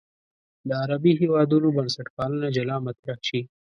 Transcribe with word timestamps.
د 0.67 0.69
عربي 0.81 1.13
هېوادونو 1.21 1.67
بنسټپالنه 1.77 2.47
جلا 2.55 2.77
مطرح 2.87 3.17
شي. 3.27 3.41